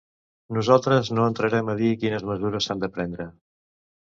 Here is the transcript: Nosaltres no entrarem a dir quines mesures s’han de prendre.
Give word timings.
Nosaltres 0.55 1.11
no 1.17 1.27
entrarem 1.31 1.69
a 1.73 1.75
dir 1.81 1.91
quines 2.05 2.25
mesures 2.33 2.71
s’han 2.71 2.85
de 2.85 2.91
prendre. 2.97 3.29